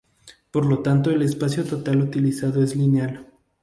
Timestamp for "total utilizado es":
1.63-2.75